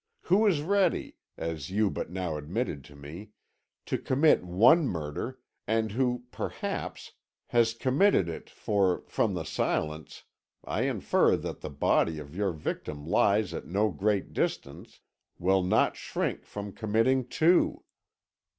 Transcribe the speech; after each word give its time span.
Who 0.21 0.47
is 0.47 0.61
ready 0.63 1.17
as 1.37 1.69
you 1.69 1.91
but 1.91 2.09
now 2.09 2.35
admitted 2.35 2.83
to 2.85 2.95
me 2.95 3.33
to 3.85 3.99
commit 3.99 4.43
one 4.43 4.87
murder, 4.87 5.37
and 5.67 5.91
who, 5.91 6.23
perhaps, 6.31 7.11
has 7.49 7.75
committed 7.75 8.27
it, 8.27 8.49
for, 8.49 9.03
from 9.07 9.35
the 9.35 9.43
silence, 9.43 10.23
I 10.63 10.85
infer 10.89 11.37
that 11.37 11.61
the 11.61 11.69
body 11.69 12.17
of 12.17 12.35
your 12.35 12.51
victim 12.51 13.05
lies 13.05 13.53
at 13.53 13.67
no 13.67 13.91
great 13.91 14.33
distance, 14.33 15.01
will 15.37 15.61
not 15.61 15.95
shrink 15.95 16.45
from 16.45 16.71
committing 16.73 17.27
two. 17.27 17.83